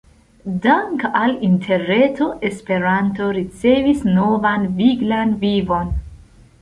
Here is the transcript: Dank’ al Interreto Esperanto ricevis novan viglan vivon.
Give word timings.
Dank’ 0.61 1.03
al 1.17 1.33
Interreto 1.47 2.29
Esperanto 2.49 3.29
ricevis 3.39 4.01
novan 4.17 4.67
viglan 4.81 5.37
vivon. 5.45 5.93